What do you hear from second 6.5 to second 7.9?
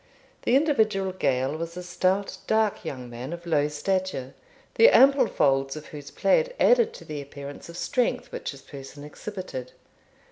added to the appearance of